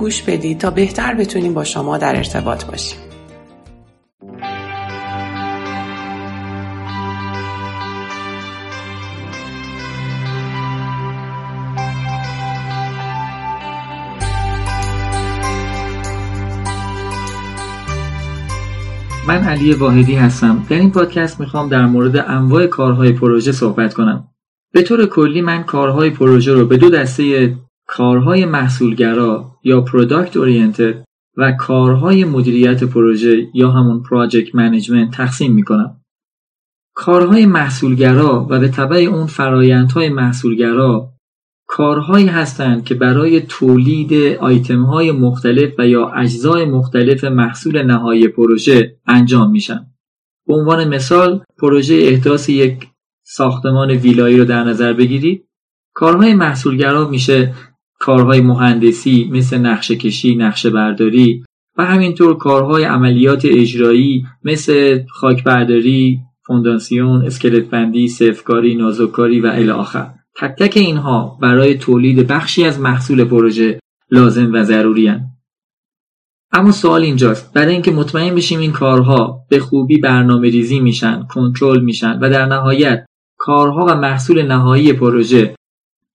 گوش 0.00 0.22
بدید 0.22 0.58
تا 0.58 0.70
بهتر 0.70 1.14
بتونیم 1.14 1.54
با 1.54 1.64
شما 1.64 1.98
در 1.98 2.16
ارتباط 2.16 2.64
باشیم. 2.64 2.98
من 19.28 19.44
علی 19.44 19.72
واحدی 19.72 20.14
هستم 20.14 20.66
در 20.70 20.76
این 20.76 20.90
پادکست 20.90 21.40
می‌خوام 21.40 21.68
در 21.68 21.86
مورد 21.86 22.16
انواع 22.16 22.66
کارهای 22.66 23.12
پروژه 23.12 23.52
صحبت 23.52 23.94
کنم 23.94 24.28
به 24.72 24.82
طور 24.82 25.06
کلی 25.06 25.40
من 25.40 25.62
کارهای 25.62 26.10
پروژه 26.10 26.52
رو 26.52 26.66
به 26.66 26.76
دو 26.76 26.90
دسته 26.90 27.54
کارهای 27.92 28.44
محصولگرا 28.44 29.50
یا 29.64 29.80
product 29.80 30.36
oriented 30.36 31.04
و 31.36 31.52
کارهای 31.52 32.24
مدیریت 32.24 32.84
پروژه 32.84 33.48
یا 33.54 33.70
همون 33.70 34.02
project 34.02 34.54
management 34.54 35.10
تقسیم 35.10 35.54
می‌کنم 35.54 36.00
کارهای 36.94 37.46
محصولگرا 37.46 38.46
و 38.50 38.58
به 38.58 38.68
طبع 38.68 38.96
اون 38.96 39.26
فرایندهای 39.26 40.08
محصولگرا 40.08 41.12
کارهایی 41.66 42.26
هستند 42.26 42.84
که 42.84 42.94
برای 42.94 43.40
تولید 43.40 44.36
آیتم 44.36 44.82
های 44.82 45.12
مختلف 45.12 45.72
و 45.78 45.88
یا 45.88 46.08
اجزای 46.08 46.64
مختلف 46.64 47.24
محصول 47.24 47.82
نهایی 47.82 48.28
پروژه 48.28 48.96
انجام 49.06 49.50
میشن. 49.50 49.86
به 50.46 50.54
عنوان 50.54 50.88
مثال 50.88 51.44
پروژه 51.58 51.94
احداث 51.94 52.48
یک 52.48 52.86
ساختمان 53.22 53.90
ویلایی 53.90 54.38
رو 54.38 54.44
در 54.44 54.64
نظر 54.64 54.92
بگیرید. 54.92 55.46
کارهای 55.94 56.34
محصولگرا 56.34 57.08
میشه 57.08 57.54
کارهای 58.00 58.40
مهندسی 58.40 59.30
مثل 59.32 59.58
نقشه 59.58 59.96
کشی، 59.96 60.36
نقشه 60.36 60.70
برداری 60.70 61.44
و 61.78 61.84
همینطور 61.84 62.36
کارهای 62.38 62.84
عملیات 62.84 63.44
اجرایی 63.44 64.26
مثل 64.44 65.02
خاک 65.08 65.44
برداری، 65.44 66.20
فونداسیون، 66.46 67.26
اسکلت 67.26 67.70
بندی، 67.70 68.08
سفکاری، 68.08 68.74
نازوکاری 68.74 69.40
و 69.40 69.46
الی 69.46 69.70
آخر. 69.70 70.10
تک 70.36 70.54
تک 70.58 70.76
اینها 70.76 71.38
برای 71.42 71.74
تولید 71.74 72.26
بخشی 72.26 72.64
از 72.64 72.80
محصول 72.80 73.24
پروژه 73.24 73.80
لازم 74.10 74.52
و 74.52 74.64
ضروری 74.64 75.06
هن. 75.06 75.26
اما 76.52 76.72
سوال 76.72 77.02
اینجاست 77.02 77.52
برای 77.54 77.72
اینکه 77.72 77.90
مطمئن 77.90 78.34
بشیم 78.34 78.60
این 78.60 78.72
کارها 78.72 79.46
به 79.48 79.58
خوبی 79.58 79.98
برنامه 79.98 80.50
ریزی 80.50 80.80
میشن 80.80 81.26
کنترل 81.30 81.80
میشن 81.80 82.18
و 82.18 82.30
در 82.30 82.46
نهایت 82.46 83.06
کارها 83.38 83.86
و 83.86 83.94
محصول 83.94 84.42
نهایی 84.42 84.92
پروژه 84.92 85.54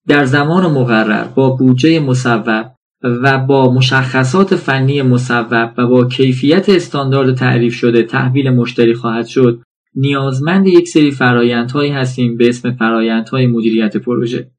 در 0.07 0.25
زمان 0.25 0.71
مقرر 0.71 1.27
با 1.27 1.49
بودجه 1.49 1.99
مصوب 1.99 2.71
و 3.03 3.37
با 3.37 3.73
مشخصات 3.73 4.55
فنی 4.55 5.01
مصوب 5.01 5.47
و 5.77 5.87
با 5.87 6.05
کیفیت 6.05 6.69
استاندارد 6.69 7.35
تعریف 7.35 7.73
شده 7.73 8.03
تحویل 8.03 8.49
مشتری 8.49 8.93
خواهد 8.93 9.25
شد 9.25 9.61
نیازمند 9.95 10.67
یک 10.67 10.87
سری 10.87 11.11
فرایندهایی 11.11 11.91
هستیم 11.91 12.37
به 12.37 12.49
اسم 12.49 12.71
فرایندهای 12.71 13.47
مدیریت 13.47 13.97
پروژه. 13.97 14.51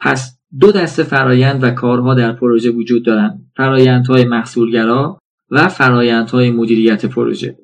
پس 0.00 0.38
دو 0.60 0.72
دسته 0.72 1.02
فرایند 1.02 1.64
و 1.64 1.70
کارها 1.70 2.14
در 2.14 2.32
پروژه 2.32 2.70
وجود 2.70 3.04
دارند 3.04 3.50
فرایندهای 3.56 4.24
محصولگرا 4.24 5.18
و 5.50 5.68
فرایندهای 5.68 6.50
مدیریت 6.50 7.06
پروژه. 7.06 7.58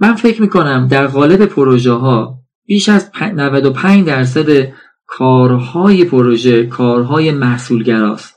من 0.00 0.14
فکر 0.14 0.42
می‌کنم 0.42 0.88
در 0.90 1.06
قالب 1.06 1.46
پروژه 1.46 1.92
ها 1.92 2.42
بیش 2.66 2.88
از 2.88 3.10
95 3.20 4.06
درصد 4.06 4.72
کارهای 5.06 6.04
پروژه 6.04 6.66
کارهای 6.66 7.30
محصولگراست. 7.30 8.36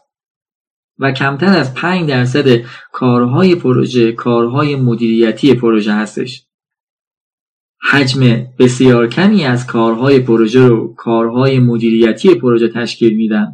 و 1.00 1.12
کمتر 1.12 1.58
از 1.58 1.74
5 1.74 2.10
درصد 2.10 2.48
کارهای 2.92 3.56
پروژه 3.56 4.12
کارهای 4.12 4.76
مدیریتی 4.76 5.54
پروژه 5.54 5.94
هستش. 5.94 6.46
حجم 7.92 8.46
بسیار 8.60 9.08
کمی 9.08 9.44
از 9.44 9.68
کارهای 9.68 10.20
پروژه 10.20 10.68
رو 10.68 10.94
کارهای 10.98 11.60
مدیریتی 11.60 12.36
پروژه 12.36 12.68
تشکیل 12.68 13.16
میدن. 13.16 13.48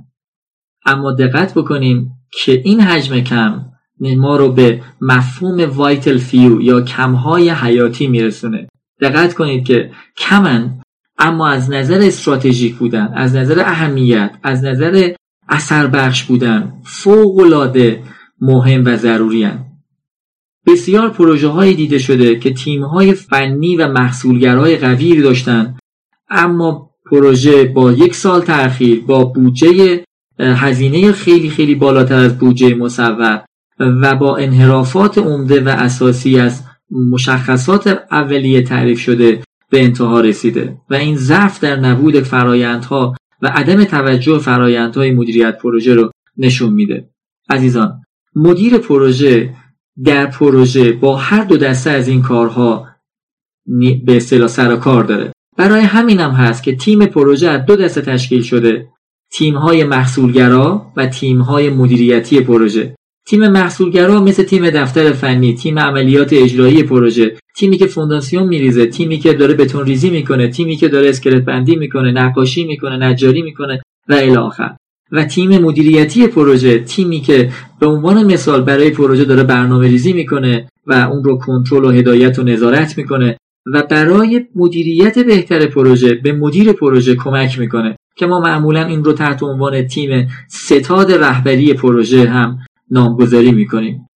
اما 0.86 1.12
دقت 1.12 1.53
بکنیم 1.53 2.12
که 2.32 2.62
این 2.66 2.82
حجم 2.82 3.20
کم 3.20 3.66
ما 4.00 4.38
رو 4.38 4.52
به 4.52 4.82
مفهوم 5.02 5.70
vital 5.69 6.18
few 6.18 6.62
یا 6.62 6.82
کمهای 6.82 7.50
حیاتی 7.50 8.08
میرسونه. 8.08 8.68
دقت 9.02 9.34
کنید 9.34 9.66
که 9.66 9.92
کمن 10.18 10.82
اما 11.18 11.48
از 11.48 11.72
نظر 11.72 12.02
استراتژیک 12.02 12.76
بودن 12.76 13.14
از 13.16 13.36
نظر 13.36 13.59
اهمیت 13.59 14.31
از 14.44 14.64
نظر 14.64 15.14
اثر 15.50 15.88
بخش 15.88 16.24
بودن 16.24 16.74
فوق 16.84 17.40
العاده 17.40 18.03
مهم 18.42 18.86
و 18.86 18.96
ضروری 18.96 19.44
هن. 19.44 19.66
بسیار 20.68 21.09
پروژه 21.09 21.48
های 21.48 21.74
دیده 21.74 21.98
شده 21.98 22.40
که 22.40 22.53
تیم 22.53 22.84
های 22.84 23.14
فنی 23.14 23.76
و 23.76 23.88
محصولگرای 23.88 24.78
قوی 24.78 25.22
داشتن 25.22 25.78
اما 26.30 26.90
پروژه 27.12 27.64
با 27.64 27.92
یک 27.92 28.16
سال 28.16 28.42
تأخیر 28.42 29.02
با 29.02 29.26
بودجه 29.26 30.03
هزینه 30.40 31.12
خیلی 31.12 31.50
خیلی 31.50 31.76
بالاتر 31.76 32.16
از 32.16 32.38
بودجه 32.38 32.76
مصوب 32.76 33.42
و 33.80 34.16
با 34.16 34.38
انحرافات 34.38 35.18
عمده 35.18 35.62
و 35.62 35.70
اساسی 35.70 36.40
از 36.40 36.64
مشخصات 37.12 38.03
اولیه 38.12 38.62
تعریف 38.62 39.00
شده 39.00 39.42
به 39.70 39.84
انتها 39.84 40.22
رسیده 40.22 40.78
و 40.90 40.96
این 40.96 41.18
ضعف 41.18 41.59
در 41.59 41.76
نبود 41.76 42.20
فرایندها 42.20 43.16
و 43.42 43.48
عدم 43.48 43.84
توجه 43.84 44.38
فرایندهای 44.38 45.12
مدیریت 45.12 45.58
پروژه 45.58 45.94
رو 45.94 46.12
نشون 46.38 46.74
میده. 46.74 47.09
عزیزان 47.50 48.02
مدیر 48.36 48.78
پروژه 48.78 49.53
در 50.03 50.26
پروژه 50.26 50.92
با 50.92 51.16
هر 51.16 51.44
دو 51.44 51.58
دسته 51.58 51.90
از 51.90 52.08
این 52.08 52.22
کارها 52.22 52.88
به 54.06 54.18
اصطلاح 54.18 54.48
سر 54.48 54.76
کار 54.76 55.03
داره. 55.03 55.31
برای 55.58 55.82
همینم 55.82 56.32
هم 56.32 56.46
هست 56.46 56.64
که 56.64 56.76
تیم 56.76 57.06
پروژه 57.06 57.47
از 57.47 57.66
دو 57.66 57.76
دسته 57.76 58.02
تشکیل 58.02 58.42
شده. 58.42 58.88
تیم 59.32 59.58
های 59.58 59.84
محصولگرا 59.84 60.92
و 60.96 61.08
تیم 61.08 61.42
های 61.42 61.70
مدیریتی 61.70 62.42
پروژه. 62.42 62.96
تیم 63.28 63.47
محصولگرا 63.47 64.20
مثل 64.20 64.44
تیم 64.44 64.70
دفتر 64.70 65.12
فنی 65.12 65.56
تیم 65.56 65.80
عملیات 65.80 66.34
اجرایی 66.34 66.84
پروژه 66.84 67.38
تیمی 67.57 67.77
که 67.77 67.88
فونداسیون 67.88 68.47
میریزه 68.47 68.85
تیمی 68.85 69.17
که 69.17 69.33
داره 69.33 69.53
بتون 69.53 69.85
ریزی 69.85 70.09
می‌کنه 70.09 70.47
تیمی 70.47 70.75
که 70.75 70.88
داره 70.88 71.09
اسکلت 71.09 71.45
بندی 71.45 71.75
می‌کنه 71.75 72.11
نقاشی 72.11 72.66
می‌کنه 72.66 72.97
نجاری 72.97 73.41
می‌کنه 73.41 73.81
و 74.09 74.13
الی 74.13 74.35
آخر. 74.35 74.75
و 75.11 75.25
تیم 75.25 75.57
مدیریتی 75.57 76.27
پروژه 76.27 76.79
تیمی 76.79 77.19
که 77.19 77.49
به 77.79 77.88
عنوان 77.88 78.33
مثال 78.33 78.61
برای 78.61 78.89
پروژه 78.89 79.25
داره 79.25 79.43
برنامه 79.43 79.88
ریزی 79.88 80.13
می‌کنه 80.13 80.69
و 80.88 80.93
اون 80.93 81.23
رو 81.23 81.38
کنترل 81.38 81.85
و 81.85 81.89
هدایت 81.91 82.39
و 82.39 82.43
نظارت 82.43 82.97
می‌کنه 82.97 83.38
و 83.73 83.83
برای 83.83 84.45
مدیریت 84.55 85.19
بهتر 85.19 85.66
پروژه 85.66 86.13
به 86.13 86.33
مدیر 86.33 86.73
پروژه 86.73 87.16
کمک 87.16 87.59
می‌کنه 87.59 87.95
که 88.17 88.25
ما 88.25 88.39
معمولا 88.39 88.85
این 88.85 89.03
رو 89.03 89.13
تحت 89.13 89.43
عنوان 89.43 89.87
تیم 89.87 90.27
ستاد 90.49 91.11
رهبری 91.11 91.73
پروژه 91.73 92.29
هم 92.29 92.57
نامگذاری 92.91 93.51
می‌کنیم. 93.51 94.07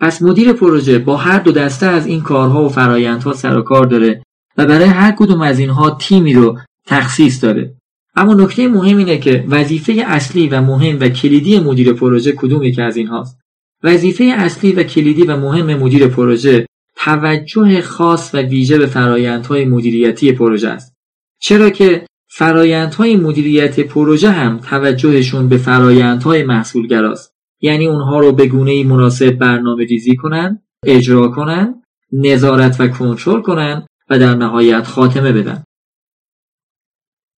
پس 0.00 0.22
مدیر 0.22 0.52
پروژه 0.52 0.98
با 0.98 1.16
هر 1.16 1.38
دو 1.38 1.52
دسته 1.52 1.86
از 1.86 2.06
این 2.06 2.22
کارها 2.22 2.64
و 2.64 2.68
فرایندها 2.68 3.32
سر 3.32 3.58
و 3.58 3.62
کار 3.62 3.86
داره 3.86 4.22
و 4.56 4.66
برای 4.66 4.84
هر 4.84 5.14
کدوم 5.18 5.40
از 5.40 5.58
اینها 5.58 5.90
تیمی 5.90 6.34
رو 6.34 6.58
تخصیص 6.86 7.44
داره. 7.44 7.74
اما 8.16 8.34
نکته 8.34 8.68
مهم 8.68 8.96
اینه 8.96 9.18
که 9.18 9.44
وظیفه 9.48 10.04
اصلی 10.06 10.48
و 10.48 10.60
مهم 10.60 11.00
و 11.00 11.08
کلیدی 11.08 11.60
مدیر 11.60 11.92
پروژه 11.92 12.32
کدوم 12.32 12.62
یکی 12.62 12.82
از 12.82 12.96
اینهاست؟ 12.96 13.38
وظیفه 13.82 14.24
اصلی 14.24 14.72
و 14.72 14.82
کلیدی 14.82 15.22
و 15.22 15.36
مهم 15.36 15.74
مدیر 15.74 16.06
پروژه 16.06 16.66
توجه 16.96 17.80
خاص 17.80 18.34
و 18.34 18.38
ویژه 18.38 18.78
به 18.78 18.86
فرایندهای 18.86 19.64
مدیریتی 19.64 20.32
پروژه 20.32 20.68
است. 20.68 20.94
چرا 21.40 21.70
که 21.70 22.06
فرایندهای 22.28 23.16
مدیریت 23.16 23.80
پروژه 23.80 24.30
هم 24.30 24.58
توجهشون 24.58 25.48
به 25.48 25.56
فرایندهای 25.56 26.42
محصولگراست. 26.42 27.35
یعنی 27.60 27.86
اونها 27.86 28.20
رو 28.20 28.32
به 28.32 28.46
گونه 28.46 28.84
مناسب 28.84 29.30
برنامه 29.30 29.84
ریزی 29.84 30.16
کنن 30.16 30.62
اجرا 30.86 31.28
کنن 31.28 31.82
نظارت 32.12 32.80
و 32.80 32.88
کنترل 32.88 33.42
کنن 33.42 33.86
و 34.10 34.18
در 34.18 34.34
نهایت 34.34 34.86
خاتمه 34.86 35.32
بدن. 35.32 35.64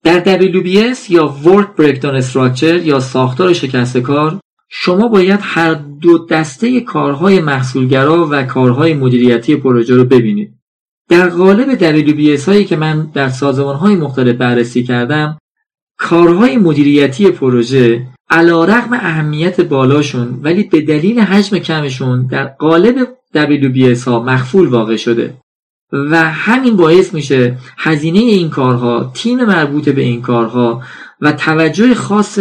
در 0.04 0.38
WBS 0.38 1.10
یا 1.10 1.36
Work 1.44 1.80
Breakdown 1.80 2.24
Structure 2.24 2.62
یا 2.62 3.00
ساختار 3.00 3.52
شکست 3.52 3.96
کار 3.96 4.40
شما 4.68 5.08
باید 5.08 5.40
هر 5.42 5.74
دو 5.74 6.26
دسته 6.26 6.80
کارهای 6.80 7.40
محصولگرا 7.40 8.28
و 8.30 8.42
کارهای 8.42 8.94
مدیریتی 8.94 9.56
پروژه 9.56 9.94
رو 9.94 10.04
ببینید. 10.04 10.54
در 11.08 11.28
قالب 11.28 11.78
WBS 11.78 12.44
هایی 12.44 12.64
که 12.64 12.76
من 12.76 13.10
در 13.14 13.28
سازمان 13.28 13.76
های 13.76 13.94
مختلف 13.94 14.36
بررسی 14.36 14.82
کردم 14.82 15.38
کارهای 15.98 16.56
مدیریتی 16.56 17.30
پروژه 17.30 18.06
علا 18.30 18.64
رقم 18.64 18.92
اهمیت 18.92 19.60
بالاشون 19.60 20.40
ولی 20.42 20.64
به 20.64 20.80
دلیل 20.80 21.20
حجم 21.20 21.58
کمشون 21.58 22.26
در 22.26 22.44
قالب 22.44 22.96
WBS 23.34 24.02
ها 24.02 24.22
مخفول 24.22 24.68
واقع 24.68 24.96
شده. 24.96 25.34
و 25.92 26.16
همین 26.32 26.76
باعث 26.76 27.14
میشه 27.14 27.58
هزینه 27.78 28.18
این 28.18 28.50
کارها 28.50 29.12
تیم 29.14 29.44
مربوط 29.44 29.88
به 29.88 30.02
این 30.02 30.22
کارها 30.22 30.82
و 31.20 31.32
توجه 31.32 31.94
خاص 31.94 32.38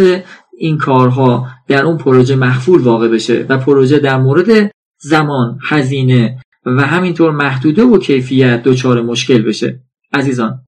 این 0.58 0.78
کارها 0.78 1.48
در 1.68 1.82
اون 1.82 1.96
پروژه 1.96 2.36
مخفول 2.36 2.80
واقع 2.80 3.08
بشه 3.08 3.46
و 3.48 3.58
پروژه 3.58 3.98
در 3.98 4.18
مورد 4.18 4.70
زمان 5.00 5.58
هزینه 5.62 6.38
و 6.66 6.82
همینطور 6.82 7.30
محدوده 7.30 7.82
و 7.82 7.98
کیفیت 7.98 8.62
دچار 8.62 9.02
مشکل 9.02 9.42
بشه. 9.42 9.80
عزیزان. 10.12 10.60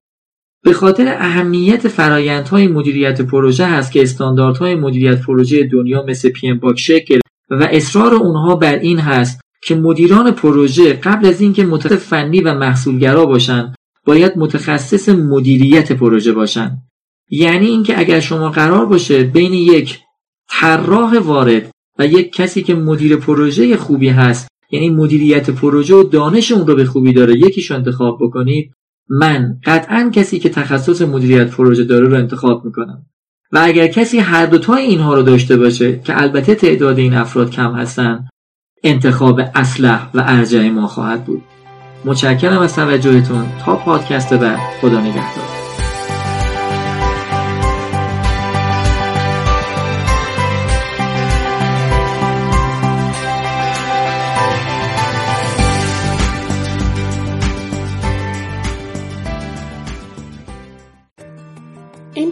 به 0.63 0.73
خاطر 0.73 1.15
اهمیت 1.19 1.87
فرایندهای 1.87 2.67
مدیریت 2.67 3.21
پروژه 3.21 3.65
هست 3.65 3.91
که 3.91 4.01
استانداردهای 4.01 4.75
مدیریت 4.75 5.21
پروژه 5.21 5.63
دنیا 5.63 6.03
مثل 6.07 6.29
پی 6.29 6.47
ام 6.47 6.59
باک 6.59 6.79
شکل 6.79 7.19
و 7.49 7.67
اصرار 7.71 8.13
اونها 8.13 8.55
بر 8.55 8.75
این 8.75 8.99
هست 8.99 9.41
که 9.63 9.75
مدیران 9.75 10.31
پروژه 10.31 10.93
قبل 10.93 11.25
از 11.25 11.41
اینکه 11.41 11.65
متخصص 11.65 12.07
فنی 12.07 12.41
و 12.41 12.53
محصولگرا 12.53 13.25
باشند 13.25 13.75
باید 14.05 14.37
متخصص 14.37 15.09
مدیریت 15.09 15.91
پروژه 15.91 16.31
باشند. 16.31 16.77
یعنی 17.29 17.65
اینکه 17.65 17.99
اگر 17.99 18.19
شما 18.19 18.49
قرار 18.49 18.85
باشه 18.85 19.23
بین 19.23 19.53
یک 19.53 19.99
طراح 20.49 21.17
وارد 21.17 21.71
و 21.99 22.05
یک 22.07 22.33
کسی 22.33 22.63
که 22.63 22.75
مدیر 22.75 23.15
پروژه 23.15 23.77
خوبی 23.77 24.09
هست 24.09 24.47
یعنی 24.71 24.89
مدیریت 24.89 25.49
پروژه 25.49 25.95
و 25.95 26.03
دانش 26.03 26.51
اون 26.51 26.67
رو 26.67 26.75
به 26.75 26.85
خوبی 26.85 27.13
داره 27.13 27.37
یکیش 27.37 27.71
انتخاب 27.71 28.17
بکنید 28.21 28.73
من 29.11 29.59
قطعا 29.65 30.11
کسی 30.13 30.39
که 30.39 30.49
تخصص 30.49 31.01
مدیریت 31.01 31.51
پروژه 31.51 31.83
داره 31.83 32.07
رو 32.07 32.15
انتخاب 32.15 32.65
می‌کنم. 32.65 33.05
و 33.51 33.59
اگر 33.63 33.87
کسی 33.87 34.19
هر 34.19 34.45
دوتای 34.45 34.83
اینها 34.83 35.13
رو 35.13 35.21
داشته 35.21 35.57
باشه 35.57 35.99
که 35.99 36.21
البته 36.21 36.55
تعداد 36.55 36.99
این 36.99 37.13
افراد 37.13 37.51
کم 37.51 37.73
هستن 37.73 38.27
انتخاب 38.83 39.41
اصلح 39.55 40.09
و 40.13 40.23
ارجع 40.27 40.69
ما 40.69 40.87
خواهد 40.87 41.25
بود. 41.25 41.41
متشکرم 42.05 42.59
از 42.59 42.75
توجهتون. 42.75 43.45
تا 43.65 43.75
پادکست 43.75 44.33
بعد 44.33 44.59
خدا 44.81 45.01
نگهدار. 45.01 45.50